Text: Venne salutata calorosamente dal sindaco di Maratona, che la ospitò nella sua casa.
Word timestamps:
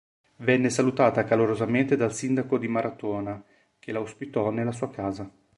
Venne 0.37 0.71
salutata 0.71 1.23
calorosamente 1.25 1.95
dal 1.95 2.11
sindaco 2.11 2.57
di 2.57 2.67
Maratona, 2.67 3.39
che 3.77 3.91
la 3.91 3.99
ospitò 3.99 4.49
nella 4.49 4.71
sua 4.71 4.89
casa. 4.89 5.29